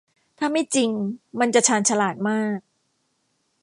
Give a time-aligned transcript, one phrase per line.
[0.39, 0.89] ถ้าไม่จริง
[1.39, 2.59] มันจะชาญฉลาดมาก